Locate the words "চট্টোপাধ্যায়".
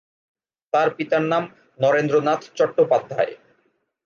2.57-3.33